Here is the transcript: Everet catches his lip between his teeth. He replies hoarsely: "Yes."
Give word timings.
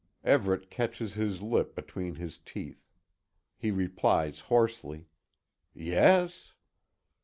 Everet 0.23 0.71
catches 0.71 1.13
his 1.13 1.43
lip 1.43 1.75
between 1.75 2.15
his 2.15 2.39
teeth. 2.39 2.89
He 3.55 3.69
replies 3.69 4.39
hoarsely: 4.39 5.05
"Yes." 5.75 6.53